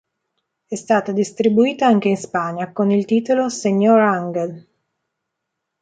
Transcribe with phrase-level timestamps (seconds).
[0.65, 4.65] È stata distribuita anche in Spagna con il titolo "Señor Ángel".